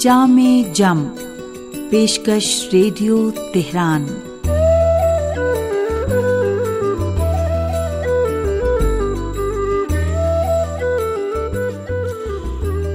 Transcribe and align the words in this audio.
جام 0.00 0.40
جم، 0.72 1.08
پیشکش 1.90 2.68
radio 2.72 3.30
Tehran. 3.54 4.06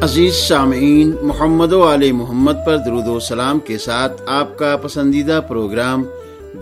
عزیز 0.03 0.33
سامعین، 0.35 1.15
محمد 1.21 1.73
و 1.73 1.93
علیہ 1.93 2.13
محمد 2.13 2.53
پر 2.65 2.77
درود 2.77 3.07
و 3.07 3.19
سلام 3.19 3.59
کے 3.59 3.77
ساتھ 3.77 4.21
آپ 4.25 4.57
کا 4.57 4.77
پسندیدہ 4.77 5.41
پروگرام 5.47 6.03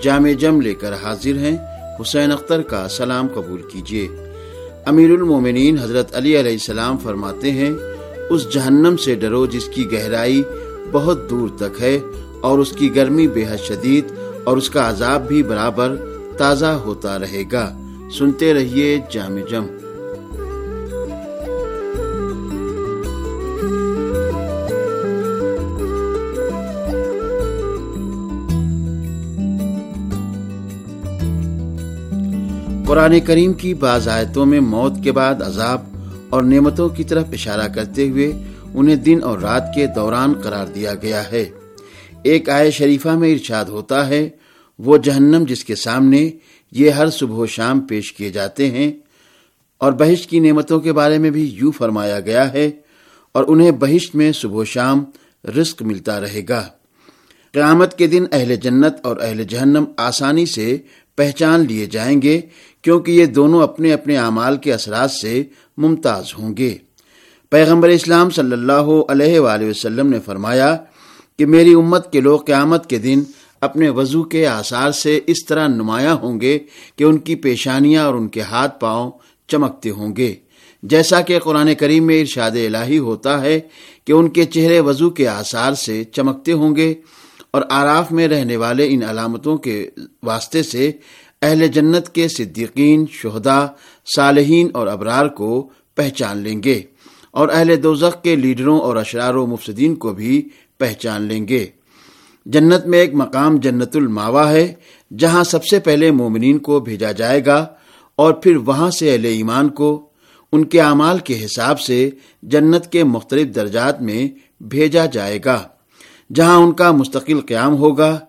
جامع 0.02 0.32
جم 0.40 0.62
لے 0.62 0.74
کر 0.74 0.94
حاضر 0.94 1.38
ہیں۔ 1.38 1.58
حسین 2.02 2.32
اختر 2.32 2.62
کا 2.62 2.88
سلام 2.90 3.28
قبول 3.28 3.62
کیجیے 3.62 4.08
امیر 4.86 5.10
المومنین 5.10 5.78
حضرت 5.80 6.16
علی 6.16 6.40
علیہ 6.40 6.52
السلام 6.52 6.98
فرماتے 6.98 7.52
ہیں 7.52 7.72
اس 8.30 8.50
جہنم 8.50 8.98
سے 8.98 9.16
ڈرو 9.16 9.46
جس 9.46 9.66
کی 9.66 9.92
گہرائی 9.92 10.44
بہت 10.92 11.30
دور 11.30 11.50
تک 11.58 11.82
ہے 11.82 12.00
اور 12.42 12.60
اس 12.60 12.72
کی 12.72 12.96
گرمی 12.96 13.28
بے 13.28 13.46
حد 13.46 13.58
شدید 13.58 14.06
اور 14.44 14.58
اس 14.58 14.70
کا 14.70 14.90
عذاب 14.90 15.28
بھی 15.28 15.44
برابر 15.44 15.96
تازہ 16.38 16.66
ہوتا 16.66 17.20
رہے 17.20 17.44
گا۔ 17.52 17.78
سنتے 18.18 18.54
رہیے 18.54 19.00
جامع 19.12 19.42
جم۔ 19.50 19.66
قرآن 32.88 33.20
کریم 33.20 33.54
کی 33.54 33.74
بعض 33.74 34.08
آیتوں 34.08 34.46
میں 34.46 34.60
موت 34.60 34.94
کے 35.04 35.12
بعد 35.12 35.42
عذاب 35.42 35.93
اور 36.34 36.44
نعمتوں 36.44 36.90
کی 36.90 37.04
طرف 37.04 37.26
اشارہ 37.32 37.68
کرتے 37.68 38.10
ہوئے 38.10 38.32
انہیں 38.74 38.96
دن 38.96 39.20
اور 39.24 39.40
رات 39.40 39.64
کے 39.76 39.88
دوران 39.88 40.34
قرار 40.34 40.68
دیا 40.68 40.94
گیا 41.02 41.32
ہے۔ 41.32 41.50
ایک 42.24 42.50
آئے 42.50 42.72
شریفہ 42.72 43.10
میں 43.10 43.34
ارشاد 43.34 43.66
ہوتا 43.66 44.08
ہے، 44.08 44.30
وہ 44.80 44.98
جہنم 44.98 45.44
جس 45.48 45.66
کے 45.66 45.76
سامنے 45.76 46.32
یہ 46.72 46.90
ہر 46.90 47.10
صبح 47.10 47.36
و 47.36 47.46
شام 47.46 47.80
پیش 47.80 48.14
کیے 48.14 48.30
جاتے 48.30 48.72
ہیں 48.72 48.92
اور 49.78 49.92
بہشت 49.92 50.30
کی 50.30 50.40
نعمتوں 50.40 50.80
کے 50.80 50.94
بارے 50.94 51.18
میں 51.18 51.30
بھی 51.30 51.50
یوں 51.54 51.72
فرمایا 51.72 52.20
گیا 52.20 52.54
ہے 52.54 52.72
اور 53.32 53.44
انہیں 53.48 53.72
بہشت 53.72 54.16
میں 54.16 54.32
صبح 54.32 54.56
و 54.56 54.66
شام 54.66 55.04
رزق 55.58 55.82
ملتا 55.82 56.22
رہے 56.22 56.42
گا۔ 56.50 56.68
قیامت 57.52 57.98
کے 57.98 58.08
دن 58.08 58.26
اہل 58.32 58.56
جنت 58.56 58.94
اور 59.04 59.18
اہل 59.22 59.44
جہنم 59.44 59.84
آسانی 59.98 60.46
سے 60.46 60.78
پہچان 61.16 61.60
لیے 61.60 61.86
جائیں 61.86 62.22
گے 62.22 62.42
کیونکہ 62.84 63.12
یہ 63.12 63.26
دونوں 63.26 63.62
اپنے 63.62 63.94
اپنے 63.94 64.18
اعمال 64.18 64.58
کے 64.58 64.74
اثرات 64.74 65.12
سے 65.12 65.44
ممتاز 65.78 66.34
ہوں 66.40 66.58
گے۔ 66.58 66.78
پیغمبر 67.52 67.90
اسلام 67.90 68.30
صلی 68.30 68.52
اللہ 68.52 68.90
علیہ 69.10 69.40
وآلہ 69.40 69.70
وسلم 69.70 70.08
نے 70.08 70.20
فرمایا 70.26 70.78
کہ 71.40 71.46
میری 71.46 71.74
امت 71.74 72.12
کے 72.12 72.22
لوگ 72.22 72.40
قیامت 72.40 72.90
کے 72.90 72.98
دن 72.98 73.24
اپنے 73.62 73.90
وضو 73.90 74.24
کے 74.24 74.48
آثار 74.48 74.92
سے 74.92 75.20
اس 75.28 75.46
طرح 75.46 75.68
نمایاں 75.68 76.16
ہوں 76.16 76.42
گے 76.42 76.60
کہ 76.96 77.04
ان 77.04 77.18
کی 77.18 77.36
پیشانیاں 77.36 78.06
اور 78.06 78.14
ان 78.14 78.28
کے 78.28 78.42
ہاتھ 78.42 78.80
پاؤں 78.80 79.12
چمکتے 79.48 79.90
ہوں 79.90 80.16
گے۔ 80.16 80.36
جیسا 80.84 81.22
کہ 81.22 81.40
قرآن 81.40 81.76
کریم 81.76 82.06
میں 82.06 82.20
ارشاد 82.20 82.52
الہی 82.52 82.98
ہوتا 82.98 83.42
ہے 83.42 83.60
کہ 84.06 84.12
ان 84.12 84.30
کے 84.30 84.46
چہرے 84.46 84.80
وضو 84.80 85.10
کے 85.10 85.28
آثار 85.28 85.74
سے 85.74 86.04
چمکتے 86.04 86.52
ہوں 86.52 86.76
گے 86.76 86.94
اور 87.52 87.62
آراف 87.70 88.12
میں 88.12 88.28
رہنے 88.28 88.58
والے 88.58 88.88
ان 88.90 89.04
علامتوں 89.04 89.58
کے 89.58 89.90
واسطے 90.24 90.64
سے 90.64 90.92
اہل 91.44 91.68
جنت 91.68 92.10
کے 92.10 92.28
صدیقین 92.28 93.06
شہدا 93.12 93.60
صالحین 94.16 94.68
اور 94.74 94.88
ابرار 94.88 95.28
کو 95.28 95.70
پہچان 95.96 96.38
لیں 96.38 96.64
گے 96.64 96.82
اور 97.32 97.48
اہل 97.54 97.84
دوزخ 97.84 98.22
کے 98.24 98.36
لیڈروں 98.36 98.80
اور 98.80 98.96
اشرار 98.96 99.36
و 99.36 99.46
مفسدین 99.48 99.96
کو 99.96 100.14
بھی 100.14 100.50
پہچان 100.80 101.22
لیں 101.22 101.48
گے۔ 101.48 101.66
جنت 102.46 102.86
میں 102.86 103.00
ایک 103.00 103.14
مقام 103.14 103.56
جنت 103.56 103.96
الماوا 103.96 104.50
ہے، 104.52 104.74
جہاں 105.18 105.44
سب 105.44 105.66
سے 105.66 105.80
پہلے 105.80 106.12
مومنین 106.12 106.58
کو 106.58 106.80
بھیجا 106.80 107.12
جائے 107.12 107.46
گا 107.46 107.66
اور 108.16 108.34
پھر 108.34 108.56
وہاں 108.58 108.90
سے 108.90 109.12
اہل 109.12 109.26
ایمان 109.26 109.70
کو 109.70 109.90
ان 110.52 110.64
کے 110.66 110.82
اعمال 110.82 111.18
کے 111.18 111.46
حساب 111.46 111.80
سے 111.80 112.10
جنت 112.44 112.92
کے 112.92 113.04
مختلف 113.04 113.56
درجات 113.56 114.02
میں 114.02 114.28
بھیجا 114.64 115.06
جائے 115.06 115.40
گا، 115.46 115.62
جہاں 116.34 116.58
ان 116.58 116.72
کا 116.72 116.92
مستقل 116.92 117.40
قیام 117.42 117.76
ہوگا۔ 117.78 118.20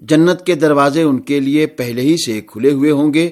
جنت 0.00 0.46
کے 0.46 0.54
دروازے 0.54 1.02
ان 1.02 1.20
کے 1.20 1.40
لیے 1.40 1.66
پہلے 1.66 2.02
ہی 2.02 2.16
سے 2.26 2.40
کھلے 2.40 2.72
ہوئے 2.72 2.90
ہوں 2.90 3.14
گے۔ 3.14 3.30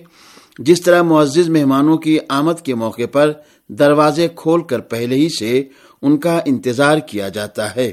جس 0.58 0.82
طرح 0.82 1.02
معزز 1.02 1.48
مہمانوں 1.48 1.98
کی 1.98 2.18
آمد 2.28 2.60
کے 2.64 2.74
موقع 2.74 3.02
پر 3.12 3.32
دروازے 3.68 4.28
کھول 4.34 4.62
کر 4.62 4.80
پہلے 4.80 5.14
ہی 5.14 5.28
سے 5.28 5.64
ان 6.02 6.16
کا 6.16 6.40
انتظار 6.46 6.98
کیا 6.98 7.28
جاتا 7.28 7.76
ہے۔ 7.76 7.92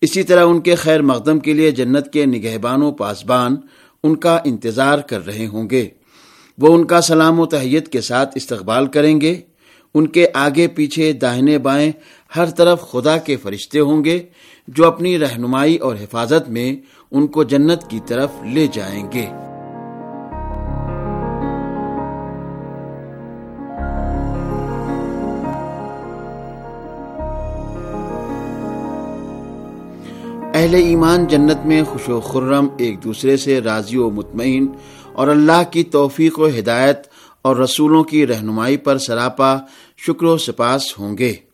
اسی 0.00 0.22
طرح 0.22 0.44
ان 0.44 0.60
کے 0.60 0.74
خیر 0.74 1.02
مقدم 1.02 1.38
کے 1.38 1.52
لیے 1.52 1.70
جنت 1.70 2.12
کے 2.12 2.26
نگہبان 2.26 2.82
و 2.82 2.92
پاسبان 2.92 3.56
ان 4.02 4.16
کا 4.16 4.38
انتظار 4.44 4.98
کر 4.98 5.26
رہے 5.26 5.46
ہوں 5.46 5.70
گے۔ 5.70 5.88
وہ 6.58 6.74
ان 6.74 6.84
کا 6.84 7.00
سلام 7.00 7.40
و 7.40 7.46
تحیت 7.46 7.88
کے 7.88 8.00
ساتھ 8.00 8.32
استقبال 8.34 8.86
کریں 8.86 9.20
گے۔ 9.20 9.40
ان 9.94 10.06
کے 10.06 10.26
آگے 10.34 10.68
پیچھے 10.68 11.12
داہنے 11.12 11.58
بائیں 11.58 11.92
ہر 12.36 12.50
طرف 12.50 12.90
خدا 12.90 13.16
کے 13.16 13.36
فرشتے 13.36 13.78
ہوں 13.78 14.04
گے 14.04 14.22
جو 14.68 14.86
اپنی 14.86 15.18
رہنمائی 15.18 15.76
اور 15.76 15.94
حفاظت 15.94 16.48
میں 16.48 16.76
ان 17.10 17.26
کو 17.26 17.44
جنت 17.44 17.90
کی 17.90 18.00
طرف 18.06 18.30
لے 18.52 18.66
جائیں 18.72 19.12
گے۔ 19.12 19.26
اہل 30.54 30.74
ایمان 30.74 31.26
جنت 31.26 31.66
میں 31.66 31.82
خوش 31.82 32.08
و 32.08 32.20
خرم 32.20 32.68
ایک 32.78 33.04
دوسرے 33.04 33.36
سے 33.36 33.60
راضی 33.60 33.96
و 33.96 34.10
مطمئن 34.10 34.66
اور 35.12 35.28
اللہ 35.28 35.62
کی 35.70 35.84
توفیق 35.84 36.38
و 36.38 36.46
ہدایت 36.46 36.98
اور 37.42 37.56
رسولوں 37.56 38.04
کی 38.04 38.26
رہنمائی 38.26 38.76
پر 38.76 38.98
سراپا 38.98 39.56
شکر 39.96 40.24
و 40.24 40.38
سپاس 40.38 40.98
ہوں 40.98 41.18
گے۔ 41.18 41.45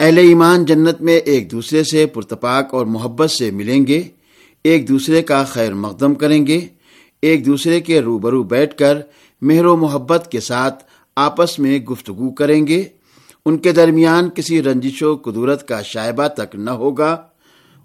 اہل 0.00 0.18
ایمان 0.18 0.64
جنت 0.64 1.00
میں 1.00 1.16
ایک 1.16 1.50
دوسرے 1.50 1.84
سے 1.84 2.06
پرتپاک 2.06 2.74
اور 2.74 2.86
محبت 2.86 3.30
سے 3.30 3.50
ملیں 3.50 3.86
گے، 3.86 4.02
ایک 4.64 4.88
دوسرے 4.88 5.22
کا 5.22 5.44
خیر 5.44 5.74
مقدم 5.74 6.14
کریں 6.14 6.46
گے، 6.46 6.60
ایک 7.22 7.46
دوسرے 7.46 7.80
کے 7.80 8.00
روبرو 8.00 8.42
بیٹھ 8.42 8.76
کر 8.76 8.98
مہر 9.42 9.64
و 9.64 9.76
محبت 9.76 10.28
کے 10.30 10.40
ساتھ 10.40 10.84
آپس 11.16 11.58
میں 11.58 11.78
گفتگو 11.78 12.30
کریں 12.30 12.66
گے۔ 12.66 12.82
ان 13.46 13.58
کے 13.58 13.72
درمیان 13.72 14.30
کسی 14.30 14.62
رنجش 14.62 15.02
و 15.02 15.16
قدورت 15.16 15.68
کا 15.68 15.82
شائبہ 15.82 16.26
تک 16.26 16.54
نہ 16.54 16.70
ہوگا۔ 16.70 17.22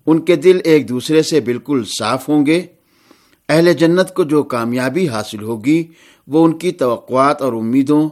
ان 0.06 0.20
کے 0.20 0.36
دل 0.36 0.60
ایک 0.64 0.90
دوسرے 0.90 1.22
سے 1.22 1.40
بالکل 1.40 1.84
صاف 2.00 2.30
ہوں 2.30 2.46
گے۔ 2.46 2.62
اہل 3.50 3.74
جنت 3.74 4.14
کو 4.14 4.24
جو 4.24 4.44
کامیابی 4.44 5.08
حاصل 5.08 5.44
ہوگی، 5.44 5.84
وہ 6.28 6.46
ان 6.46 6.58
کی 6.58 6.72
توقعات 6.72 7.42
اور 7.42 7.54
امیدوں 7.54 8.10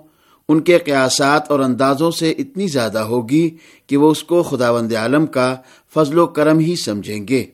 ان 0.51 0.59
کے 0.59 0.77
قیاسات 0.77 1.51
اور 1.51 1.59
اندازوں 1.59 2.11
سے 2.11 2.31
اتنی 2.31 2.67
زیادہ 2.67 2.99
ہوگی 2.99 3.49
کہ 3.87 3.97
وہ 3.97 4.11
اس 4.11 4.23
کو 4.23 4.43
خداوند 4.43 4.93
عالم 4.93 5.25
کا 5.25 5.55
فضل 5.93 6.17
و 6.17 6.27
کرم 6.27 6.59
ہی 6.59 6.75
سمجھیں 6.75 7.27
گے۔ 7.27 7.45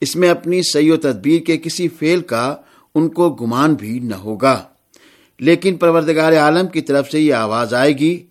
اس 0.00 0.16
میں 0.16 0.28
اپنی 0.28 0.62
سی 0.62 0.90
و 0.90 0.96
تدبیر 0.96 1.40
کے 1.40 1.56
کسی 1.56 1.88
فیل 1.88 2.20
کا 2.20 2.56
ان 2.94 3.08
کو 3.08 3.30
گمان 3.30 3.74
بھی 3.74 3.98
نہ 3.98 4.14
ہوگا۔ 4.14 4.62
لیکن 5.40 5.76
پروردگار 5.76 6.32
عالم 6.32 6.66
کی 6.66 6.80
طرف 6.80 7.10
سے 7.10 7.20
یہ 7.20 7.34
آواز 7.34 7.74
آئے 7.74 7.98
گی، 7.98 8.26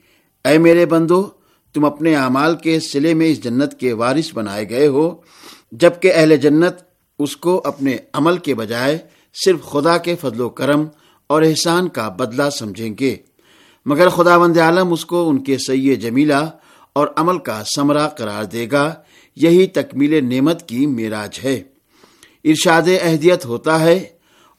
اے 0.45 0.57
میرے 0.57 0.85
بندو، 0.85 1.29
تم 1.73 1.85
اپنے 1.85 2.15
اعمال 2.15 2.55
کے 2.55 2.79
سلے 2.79 3.13
میں 3.13 3.27
اس 3.27 3.43
جنت 3.43 3.79
کے 3.79 3.93
وارث 3.93 4.29
بنائے 4.33 4.69
گئے 4.69 4.87
ہو، 4.87 5.15
جبکہ 5.71 6.11
اہل 6.15 6.37
جنت 6.37 6.73
اس 7.19 7.37
کو 7.37 7.61
اپنے 7.65 7.97
عمل 8.13 8.37
کے 8.37 8.55
بجائے 8.55 8.97
صرف 9.45 9.63
خدا 9.63 9.97
کے 9.97 10.15
فضل 10.15 10.41
و 10.41 10.49
کرم 10.49 10.85
اور 11.27 11.41
احسان 11.41 11.87
کا 11.87 12.09
بدلہ 12.09 12.49
سمجھیں 12.49 12.95
گے۔ 12.99 13.15
مگر 13.85 14.09
خدا 14.09 14.35
وند 14.35 14.57
عالم 14.57 14.93
اس 14.93 15.05
کو 15.05 15.29
ان 15.29 15.43
کے 15.43 15.57
سی 15.57 15.95
جمیلہ 15.95 16.49
اور 16.93 17.07
عمل 17.15 17.37
کا 17.37 17.63
ثمرہ 17.75 18.09
قرار 18.09 18.43
دے 18.43 18.67
گا۔ 18.71 18.93
یہی 19.35 19.67
تکمیل 19.67 20.25
نعمت 20.25 20.69
کی 20.69 20.85
میراج 20.85 21.39
ہے۔ 21.43 21.63
ارشاد 22.43 22.81
اہدیت 23.01 23.45
ہوتا 23.45 23.79
ہے 23.79 24.05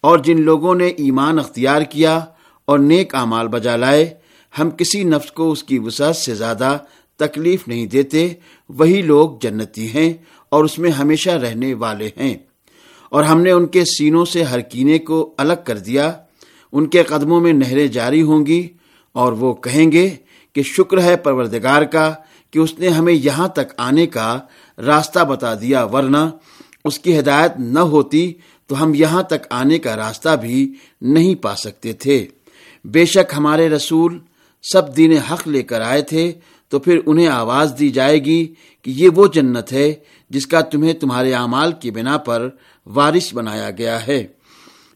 اور 0.01 0.19
جن 0.19 0.41
لوگوں 0.41 0.75
نے 0.75 0.87
ایمان 0.87 1.39
اختیار 1.39 1.83
کیا 1.83 2.25
اور 2.65 2.79
نیک 2.79 3.15
اعمال 3.15 3.49
بجا 3.49 3.77
لائے، 3.77 4.15
ہم 4.59 4.71
کسی 4.71 5.05
نفس 5.05 5.33
کو 5.33 5.53
اس 5.53 5.65
کی 5.65 5.79
وسعت 5.79 6.17
سے 6.17 6.35
زیادہ 6.35 6.79
تکلیف 7.17 7.69
نہیں 7.69 7.87
دیتے، 7.87 8.35
وہی 8.69 9.03
لوگ 9.03 9.31
جنتی 9.41 9.95
ہیں 9.95 10.13
اور 10.49 10.65
اس 10.65 10.79
میں 10.79 10.91
ہمیشہ 10.91 11.31
رہنے 11.31 11.75
والے 11.75 12.11
ہیں۔ 12.17 12.35
اور 13.11 13.25
ہم 13.25 13.41
نے 13.41 13.51
ان 13.51 13.67
کے 13.67 13.85
سینوں 13.85 14.25
سے 14.25 14.43
ہر 14.43 14.61
کینے 14.61 14.99
کو 14.99 15.35
الگ 15.39 15.53
کر 15.65 15.79
دیا۔ 15.79 16.13
ان 16.73 16.87
کے 16.87 17.03
قدموں 17.03 17.41
میں 17.41 17.53
نہریں 17.53 17.87
جاری 17.87 18.23
ہوں 18.23 18.47
گی 18.47 18.69
اور 19.17 19.33
وہ 19.33 19.55
کہیں 19.55 19.91
گے 19.93 20.09
کہ 20.55 20.63
شکر 20.63 21.03
ہے 21.03 21.17
پروردگار 21.17 21.83
کا 21.83 22.13
کہ 22.53 22.59
اس 22.59 22.79
نے 22.79 22.89
ہمیں 22.89 23.13
یہاں 23.13 23.49
تک 23.49 23.73
آنے 23.77 24.07
کا 24.07 24.39
راستہ 24.79 25.25
بتا 25.25 25.55
دیا، 25.55 25.85
ورنہ 25.85 26.23
اس 26.85 26.99
کی 26.99 27.19
ہدایت 27.19 27.53
نہ 27.59 27.81
ہوتی 27.93 28.33
تو 28.67 28.83
ہم 28.83 28.95
یہاں 28.95 29.23
تک 29.23 29.47
آنے 29.51 29.79
کا 29.79 29.97
راستہ 29.97 30.37
بھی 30.41 30.75
نہیں 31.01 31.35
پا 31.35 31.55
سکتے 31.57 31.93
تھے۔ 31.93 32.27
بے 32.85 33.05
شک 33.05 33.33
ہمارے 33.37 33.69
رسول 33.69 34.19
سب 34.65 34.97
دین 34.97 35.13
حق 35.19 35.49
لے 35.49 35.63
کر 35.63 35.81
آئے 35.81 36.03
تھے 36.03 36.33
تو 36.69 36.79
پھر 36.79 36.99
انہیں 37.07 37.29
آواز 37.29 37.73
دی 37.79 37.89
جائے 37.89 38.25
گی 38.25 38.45
کہ 38.83 38.91
یہ 38.91 39.09
وہ 39.17 39.27
جنت 39.35 39.73
ہے 39.73 39.93
جس 40.31 40.47
کا 40.47 40.61
تمہیں 40.61 40.93
تمہارے 40.93 41.33
اعمال 41.35 41.73
کی 41.73 41.91
بنا 41.91 42.17
پر 42.19 42.49
وارث 42.87 43.35
بنایا 43.35 43.71
گیا 43.71 44.07
ہے۔ 44.07 44.27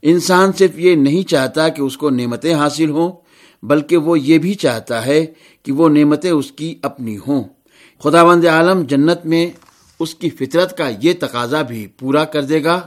انسان 0.02 0.50
صرف 0.58 0.78
یہ 0.78 0.94
نہیں 0.96 1.22
چاہتا 1.22 1.68
کہ 1.68 1.82
اس 1.82 1.96
کو 1.96 2.10
نعمتیں 2.10 2.54
حاصل 2.54 2.90
ہوں 2.90 3.10
بلکہ 3.62 3.96
وہ 3.96 4.20
یہ 4.20 4.38
بھی 4.38 4.54
چاہتا 4.54 5.06
ہے 5.06 5.26
کہ 5.62 5.72
وہ 5.72 5.88
نعمتیں 5.88 6.30
اس 6.30 6.52
کی 6.52 6.74
اپنی 6.82 7.16
ہوں۔ 7.16 7.44
خدا 8.02 8.24
بند 8.24 8.44
عالم 8.44 8.82
جنت 8.82 9.26
میں 9.26 9.46
اس 10.00 10.14
کی 10.14 10.30
فطرت 10.30 10.76
کا 10.76 10.90
یہ 11.02 11.12
تقاضا 11.20 11.62
بھی 11.62 11.86
پورا 11.86 12.24
کر 12.24 12.42
دے 12.42 12.64
گا۔ 12.64 12.80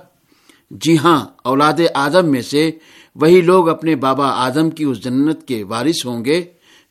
جی 0.72 0.98
ہاں 0.98 1.26
اولاد 1.44 1.74
آدم 1.94 2.32
میں 2.32 2.42
سے 2.42 2.72
وہی 3.16 3.42
لوگ 3.42 3.70
اپنے 3.70 3.96
بابا 3.96 4.28
آدم 4.28 4.70
کی 4.70 4.84
اس 4.84 5.04
جنت 5.04 5.48
کے 5.48 5.64
وارث 5.64 6.06
ہوں 6.06 6.26
گے 6.26 6.44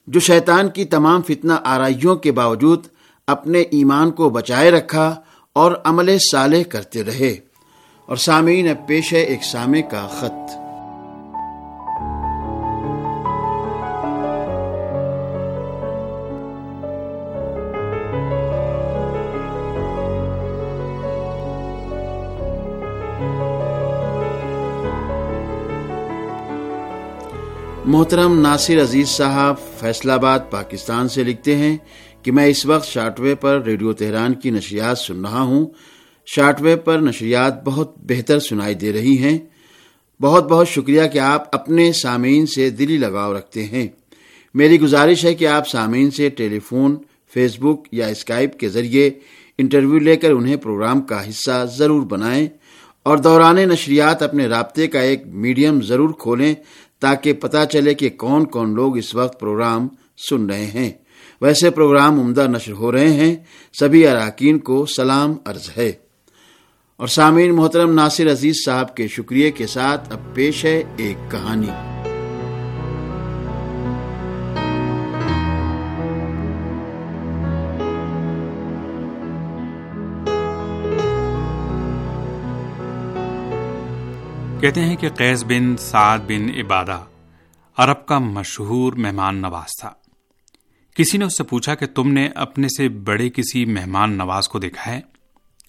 جو 0.07 0.21
شیطان 0.21 0.69
کی 0.69 0.85
تمام 0.85 1.23
فتنہ 1.23 1.53
آرائیوں 1.65 2.17
کے 2.17 2.33
باوجود 2.33 2.87
اپنے 3.27 3.61
ایمان 3.61 4.11
کو 4.11 4.31
بچائے 4.31 4.71
رکھا 4.71 5.21
اور 5.53 5.73
عمل 5.85 6.17
صالح 6.33 6.63
کرتے 6.69 7.05
رہے۔ 7.05 7.37
اور 8.07 8.17
سامعین، 8.17 8.69
اب 8.69 8.89
پیش 8.89 9.13
ہے 9.13 9.21
ایک 9.21 9.45
سامع 9.45 9.81
کا 9.91 10.07
خط۔ 10.07 10.62
محترم 27.85 28.41
ناصر 28.41 28.83
عزیز 28.83 29.09
صاحب 29.09 29.55
فیصلہ 29.81 30.13
آباد 30.13 30.39
پاکستان 30.51 31.09
سے 31.09 31.25
لکھتے 31.25 31.57
ہیں 31.57 31.77
کہ 32.23 32.33
میں 32.33 32.47
اس 32.47 32.67
وقت 32.67 32.87
شارٹ 32.87 33.21
وے 33.21 33.35
پر 33.35 33.63
ریڈیو 33.63 33.93
تہران 33.93 34.35
کی 34.35 34.51
نشریات 34.51 34.99
سن 34.99 35.21
رہا 35.21 35.41
ہوں۔ 35.41 35.67
شارٹ 36.27 36.63
وے 36.63 36.77
پر 36.77 36.99
نشریات 36.99 37.65
بہت 37.65 37.95
بہتر 37.97 38.39
سنائی 38.39 38.75
دے 38.75 38.93
رہی 38.93 39.19
ہیں۔ 39.19 39.39
بہت 40.23 40.49
بہت 40.49 40.69
شکریہ 40.69 41.03
کہ 41.13 41.19
آپ 41.19 41.57
اپنے 41.57 41.93
سامعین 41.93 42.47
سے 42.47 42.71
دلی 42.71 42.97
لگاؤ 42.97 43.35
رکھتے 43.35 43.65
ہیں۔ 43.65 43.89
میری 44.55 44.81
گزارش 44.81 45.25
ہے 45.25 45.35
کہ 45.35 45.47
آپ 45.47 45.69
سامعین 45.69 46.11
سے 46.11 46.29
ٹیلی 46.29 46.59
فون 46.59 46.97
فیس 47.35 47.59
بک 47.59 47.89
یا 47.93 48.07
اسکائپ 48.07 48.59
کے 48.59 48.69
ذریعے 48.69 49.11
انٹرویو 49.59 49.99
لے 49.99 50.17
کر 50.17 50.31
انہیں 50.31 50.57
پروگرام 50.57 51.01
کا 51.01 51.29
حصہ 51.29 51.67
ضرور 51.79 52.03
بنائیں 52.03 52.49
اور 53.03 53.19
دوران 53.19 53.57
نشریات 53.57 54.23
اپنے 54.23 54.47
رابطے 54.47 54.87
کا 54.87 55.01
ایک 55.01 55.23
میڈیم 55.27 55.83
ضرور 55.83 56.11
کھولیں 56.19 56.55
تاکہ 57.03 57.33
پتا 57.33 57.67
چلے 57.67 57.95
کہ 57.95 58.11
کون 58.11 58.45
کون 58.45 58.75
لوگ 58.75 58.97
اس 58.97 59.15
وقت 59.15 59.41
پروگرام 59.41 59.89
سن 60.31 60.47
رہے 60.47 60.67
ہیں۔ 60.67 60.91
ویسے 61.41 61.71
پروگرام 61.71 62.21
عمدہ 62.21 62.47
نشر 62.49 62.73
ہو 62.73 62.93
رہے 62.93 63.13
ہیں۔ 63.13 63.37
سبھی 63.81 64.07
اراکین 64.07 64.59
کو 64.59 64.87
سلام 64.87 65.35
عرض 65.45 65.71
ہے۔ 65.77 65.93
اور 66.97 67.07
سامعین 67.07 67.55
محترم 67.55 67.95
ناصر 67.95 68.33
عزیز 68.33 68.57
صاحب 68.65 68.97
کے 68.97 69.09
شکریہ 69.09 69.51
کے 69.51 69.67
ساتھ 69.67 70.13
اب 70.13 70.35
پیش 70.35 70.65
ہے 70.65 70.83
ایک 70.97 71.31
کہانی۔ 71.31 71.92
کہتے 84.63 84.81
ہیں 84.81 84.97
کہ 84.97 85.09
قیس 85.09 85.45
بن 85.45 85.77
سعد 85.77 86.19
بن 86.19 86.51
عبادہ 86.59 87.05
عرب 87.77 88.07
کا 88.07 88.19
مشہور 88.19 88.93
مہمان 88.93 89.37
نواز 89.37 89.81
تھا۔ 89.81 89.93
کسی 90.95 91.19
نے 91.19 91.25
اس 91.25 91.37
سے 91.37 91.45
پوچھا 91.45 91.75
کہ 91.75 91.87
تم 91.87 92.13
نے 92.13 92.29
اپنے 92.29 92.69
سے 92.69 92.89
بڑے 92.89 93.31
کسی 93.31 93.65
مہمان 93.65 94.13
نواز 94.13 94.49
کو 94.49 94.59
دیکھا 94.59 94.91
ہے؟ 94.91 95.01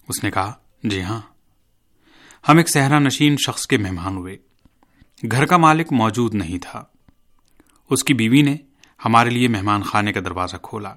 اس 0.08 0.24
نے 0.24 0.32
کہا 0.32 0.54
جی 0.84 1.04
ہاں۔ 1.04 1.22
ہم 2.50 2.58
ایک 2.58 2.70
صحرا 2.70 3.00
نشین 3.00 3.36
شخص 3.46 3.68
کے 3.68 3.78
مہمان 3.78 4.18
ہوئے۔ 4.18 4.38
گھر 5.32 5.46
کا 5.46 5.58
مالک 5.58 5.94
موجود 5.94 6.36
نہیں 6.36 6.58
تھا۔ 6.58 6.84
اس 7.90 8.04
کی 8.04 8.14
بیوی 8.14 8.42
نے 8.42 8.56
ہمارے 9.06 9.30
لیے 9.30 9.48
مہمان 9.48 9.84
خانے 9.84 10.14
کا 10.14 10.20
دروازہ 10.20 10.58
کھولا۔ 10.58 10.94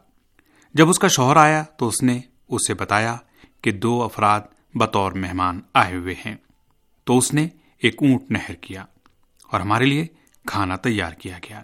جب 0.74 0.88
اس 0.88 0.98
کا 0.98 1.08
شوہر 1.08 1.36
آیا 1.36 1.62
تو 1.62 1.88
اس 1.88 2.02
نے 2.02 2.20
اسے 2.48 2.74
بتایا 2.74 3.16
کہ 3.62 3.70
دو 3.70 4.02
افراد 4.02 4.40
بطور 4.74 5.12
مہمان 5.12 5.60
آئے 5.74 5.94
ہوئے 5.94 6.14
ہیں۔ 6.26 6.36
تو 7.04 7.18
اس 7.18 7.34
نے 7.34 7.48
ایک 7.78 7.94
اونٹ 8.00 8.30
نہر 8.30 8.54
کیا 8.54 8.84
اور 9.46 9.60
ہمارے 9.60 9.84
لیے 9.84 10.06
کھانا 10.46 10.76
تیار 10.76 11.12
کیا 11.12 11.38
گیا۔ 11.38 11.62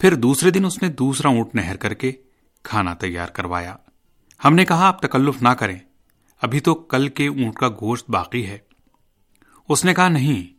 پھر 0.00 0.14
دوسرے 0.14 0.50
دن 0.50 0.64
اس 0.64 0.82
نے 0.82 0.88
دوسرا 0.88 1.28
اونٹ 1.28 1.54
نہر 1.54 1.76
کر 1.76 1.94
کے 1.94 2.12
کھانا 2.62 2.94
تیار 2.94 3.28
کروایا۔ 3.28 3.76
ہم 4.44 4.54
نے 4.54 4.64
کہا، 4.64 4.86
آپ 4.86 5.02
تکلف 5.02 5.42
نہ 5.42 5.48
کریں۔ 5.48 5.78
ابھی 6.42 6.60
تو 6.60 6.74
کل 6.74 7.08
کے 7.08 7.28
اونٹ 7.28 7.54
کا 7.54 7.68
گوشت 7.68 8.10
باقی 8.10 8.46
ہے۔ 8.46 8.58
اس 9.68 9.84
نے 9.84 9.94
کہا، 9.94 10.08
نہیں، 10.08 10.54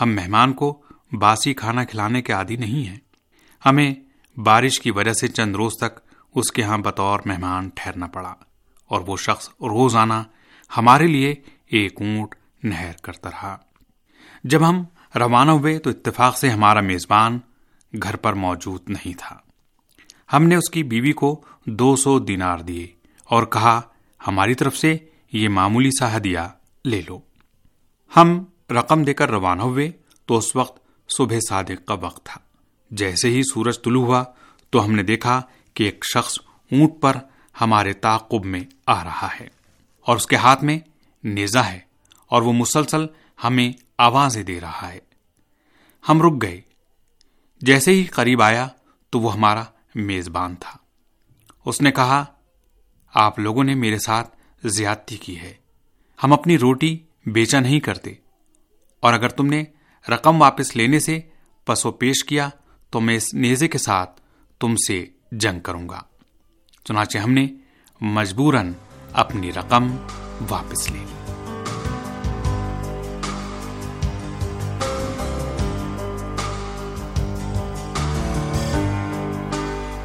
ہم 0.00 0.14
مہمان 0.14 0.52
کو 0.52 0.82
باسی 1.12 1.54
کھانا 1.54 1.84
کھلانے 1.84 2.22
کے 2.22 2.32
عادی 2.32 2.56
نہیں 2.56 2.88
ہیں۔ 2.88 2.98
ہمیں 3.66 3.94
بارش 4.40 4.80
کی 4.80 4.90
وجہ 4.90 5.12
سے 5.12 5.28
چند 5.28 5.56
روز 5.56 5.72
تک 5.76 6.00
اس 6.34 6.52
کے 6.52 6.62
ہاں 6.62 6.78
بطور 6.78 7.20
مہمان 7.24 7.70
ٹھہرنا 7.74 8.06
پڑا 8.06 8.34
اور 8.86 9.00
وہ 9.00 9.16
شخص 9.16 9.48
روزانہ 9.48 10.22
ہمارے 10.76 11.06
لیے 11.06 11.34
ایک 11.66 11.92
اونٹ 12.00 12.34
نہر 12.62 12.92
کرتا 13.02 13.30
رہا۔ 13.30 13.56
جب 14.44 14.68
ہم 14.68 14.84
روانہ 15.14 15.50
ہوئے 15.50 15.78
تو 15.78 15.90
اتفاق 15.90 16.38
سے 16.38 16.50
ہمارا 16.50 16.80
میزبان 16.80 17.38
گھر 18.02 18.16
پر 18.16 18.32
موجود 18.32 18.90
نہیں 18.90 19.14
تھا۔ 19.18 19.36
ہم 20.32 20.44
نے 20.44 20.54
اس 20.54 20.70
کی 20.70 20.82
بیوی 20.82 21.12
کو 21.12 21.44
دو 21.66 21.96
سو 21.96 22.18
دینار 22.18 22.58
دیے 22.58 22.86
اور 23.24 23.42
کہا، 23.42 23.80
ہماری 24.26 24.54
طرف 24.54 24.76
سے 24.76 24.96
یہ 25.32 25.48
معمولی 25.48 25.90
سا 25.98 26.16
ہدیہ 26.16 26.38
لے 26.84 27.02
لو۔ 27.08 27.20
ہم 28.16 28.44
رقم 28.70 29.02
دے 29.02 29.14
کر 29.14 29.30
روانہ 29.30 29.62
ہوئے 29.62 29.90
تو 30.26 30.38
اس 30.38 30.56
وقت 30.56 30.82
صبح 31.16 31.36
صادق 31.48 31.86
کا 31.86 31.94
وقت 31.94 32.26
تھا۔ 32.26 32.40
جیسے 32.90 33.30
ہی 33.30 33.42
سورج 33.42 33.82
طلوع 33.82 34.06
ہوا 34.06 34.24
تو 34.70 34.84
ہم 34.84 34.92
نے 34.92 35.02
دیکھا 35.02 35.42
کہ 35.74 35.84
ایک 35.84 36.04
شخص 36.14 36.38
اونٹ 36.72 36.90
پر 37.00 37.16
ہمارے 37.60 37.92
تعقب 37.92 38.44
میں 38.44 38.60
آ 38.86 39.04
رہا 39.04 39.28
ہے 39.40 39.48
اور 40.06 40.16
اس 40.16 40.26
کے 40.26 40.36
ہاتھ 40.36 40.64
میں 40.64 40.78
نیزا 41.24 41.66
ہے 41.66 41.78
اور 42.28 42.42
وہ 42.42 42.52
مسلسل 42.52 43.06
ہمیں 43.44 43.72
آوازیں 44.00 44.42
دے 44.42 44.60
رہا 44.60 44.88
ہے۔ 44.92 44.98
ہم 46.08 46.22
رک 46.22 46.42
گئے۔ 46.42 46.60
جیسے 47.60 47.90
ہی 47.90 48.04
قریب 48.04 48.42
آیا 48.42 48.68
تو 49.10 49.20
وہ 49.20 49.34
ہمارا 49.34 49.64
میزبان 49.94 50.54
تھا۔ 50.54 50.76
اس 51.64 51.80
نے 51.80 51.92
کہا، 51.92 52.24
آپ 53.14 53.38
لوگوں 53.38 53.64
نے 53.64 53.74
میرے 53.74 53.98
ساتھ 53.98 54.36
زیادتی 54.64 55.16
کی 55.16 55.40
ہے۔ 55.40 55.54
ہم 56.24 56.32
اپنی 56.32 56.58
روٹی 56.58 56.98
بیچا 57.26 57.60
نہیں 57.60 57.80
کرتے۔ 57.80 58.14
اور 59.00 59.12
اگر 59.12 59.28
تم 59.28 59.46
نے 59.46 59.64
رقم 60.08 60.42
واپس 60.42 60.76
لینے 60.76 61.00
سے 61.00 61.20
پسو 61.64 61.92
پیش 61.92 62.24
کیا 62.24 62.48
تو 62.90 63.00
میں 63.00 63.16
اس 63.16 63.34
نیزے 63.34 63.68
کے 63.68 63.78
ساتھ 63.78 64.20
تم 64.60 64.74
سے 64.76 65.06
جنگ 65.32 65.60
کروں 65.60 65.88
گا۔ 65.88 66.02
چنانچہ 66.84 67.18
ہم 67.18 67.32
نے 67.32 67.46
مجبوراً 68.00 68.72
اپنی 69.12 69.52
رقم 69.52 69.96
واپس 70.48 70.90
لے 70.90 70.98
لی۔ 70.98 71.19